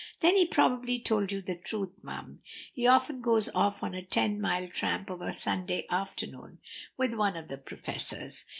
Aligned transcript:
"Then 0.21 0.35
he 0.35 0.47
probably 0.47 0.99
told 0.99 1.31
you 1.31 1.43
the 1.43 1.53
truth, 1.55 1.91
mum. 2.01 2.39
He 2.73 2.87
often 2.87 3.21
goes 3.21 3.49
off 3.49 3.83
on 3.83 3.93
a 3.93 4.01
ten 4.03 4.41
mile 4.41 4.67
tramp 4.67 5.11
of 5.11 5.21
a 5.21 5.31
Sunday 5.31 5.85
afternoon 5.91 6.57
with 6.97 7.13
one 7.13 7.37
of 7.37 7.49
the 7.49 7.57
professors. 7.57 8.45